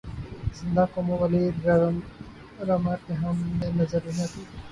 زندہ 0.53 0.83
قوموں 0.93 1.17
والی 1.19 1.43
رمق 2.67 3.01
ہم 3.21 3.35
میں 3.59 3.71
نظر 3.75 3.99
نہیں 4.05 4.23
آتی۔ 4.23 4.41